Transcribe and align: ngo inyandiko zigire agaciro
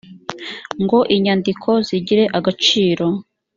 ngo 0.83 0.99
inyandiko 1.15 1.69
zigire 1.87 2.23
agaciro 2.37 3.05